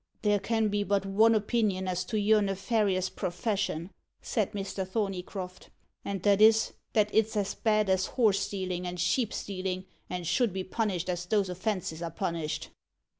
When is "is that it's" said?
6.41-7.37